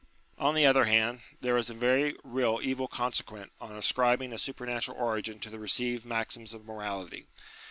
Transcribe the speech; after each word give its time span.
On 0.39 0.55
the 0.55 0.65
other 0.65 0.85
hand, 0.85 1.21
there 1.41 1.57
is 1.57 1.69
a 1.69 1.75
very 1.75 2.15
real 2.23 2.59
evil 2.63 2.87
conse 2.87 3.21
quent 3.21 3.51
on 3.59 3.75
ascribing 3.75 4.33
a 4.33 4.39
supernatural 4.39 4.97
origin 4.97 5.39
to 5.41 5.51
the 5.51 5.59
received 5.59 6.07
maxims 6.07 6.55
of 6.55 6.65
morality. 6.65 7.27